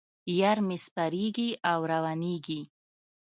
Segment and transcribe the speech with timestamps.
[0.39, 2.61] یار مې سپریږي او روانېږي.